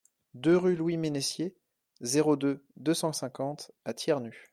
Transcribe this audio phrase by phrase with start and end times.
[0.33, 1.55] deux rue Louis Mennessier,
[1.99, 4.47] zéro deux, deux cent cinquante à Thiernu